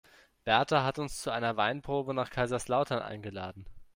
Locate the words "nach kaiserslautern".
2.15-3.03